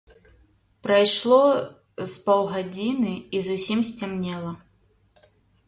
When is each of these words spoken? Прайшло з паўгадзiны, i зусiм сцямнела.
Прайшло 0.87 1.37
з 1.57 2.13
паўгадзiны, 2.25 3.13
i 3.37 3.45
зусiм 3.51 3.87
сцямнела. 3.93 4.51